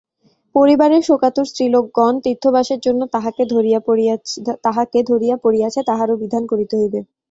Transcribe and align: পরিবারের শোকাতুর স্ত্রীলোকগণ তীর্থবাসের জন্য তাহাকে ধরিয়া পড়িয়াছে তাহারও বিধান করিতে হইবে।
পরিবারের 0.55 1.01
শোকাতুর 1.07 1.45
স্ত্রীলোকগণ 1.49 2.13
তীর্থবাসের 2.23 2.79
জন্য 2.85 3.01
তাহাকে 3.15 3.43
ধরিয়া 5.05 5.37
পড়িয়াছে 5.43 5.79
তাহারও 5.87 6.15
বিধান 6.23 6.43
করিতে 6.51 6.73
হইবে। 6.79 6.99